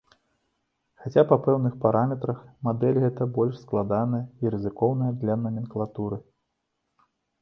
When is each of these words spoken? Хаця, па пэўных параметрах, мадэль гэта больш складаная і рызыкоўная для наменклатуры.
Хаця, 1.01 1.23
па 1.31 1.37
пэўных 1.47 1.73
параметрах, 1.83 2.39
мадэль 2.67 2.99
гэта 3.03 3.27
больш 3.35 3.59
складаная 3.65 4.23
і 4.47 4.53
рызыкоўная 4.57 5.11
для 5.25 5.35
наменклатуры. 5.43 6.17